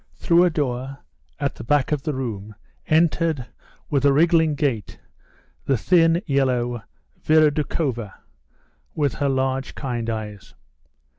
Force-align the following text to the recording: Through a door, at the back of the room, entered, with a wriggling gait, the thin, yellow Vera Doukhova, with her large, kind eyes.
Through 0.15 0.45
a 0.45 0.49
door, 0.49 0.97
at 1.39 1.53
the 1.53 1.63
back 1.63 1.91
of 1.91 2.01
the 2.01 2.15
room, 2.15 2.55
entered, 2.87 3.45
with 3.91 4.03
a 4.03 4.11
wriggling 4.11 4.55
gait, 4.55 4.97
the 5.65 5.77
thin, 5.77 6.23
yellow 6.25 6.81
Vera 7.21 7.51
Doukhova, 7.51 8.11
with 8.95 9.13
her 9.13 9.29
large, 9.29 9.75
kind 9.75 10.09
eyes. 10.09 10.55